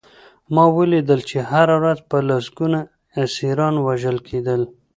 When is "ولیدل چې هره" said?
0.77-1.75